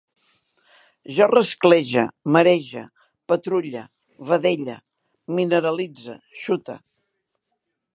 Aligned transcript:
Jo 1.17 1.27
rasclege, 1.31 2.05
marege, 2.37 2.83
patrulle, 3.33 3.85
vedelle, 4.33 4.81
mineralitze, 5.39 6.21
xute 6.45 6.83